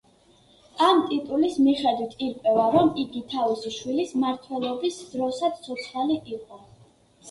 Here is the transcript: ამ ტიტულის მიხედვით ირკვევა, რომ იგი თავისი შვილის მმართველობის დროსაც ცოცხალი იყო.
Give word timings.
ამ 0.85 1.01
ტიტულის 1.11 1.59
მიხედვით 1.65 2.17
ირკვევა, 2.29 2.65
რომ 2.77 2.91
იგი 3.05 3.23
თავისი 3.37 3.77
შვილის 3.79 4.19
მმართველობის 4.19 5.03
დროსაც 5.17 5.65
ცოცხალი 5.71 6.23
იყო. 6.39 6.65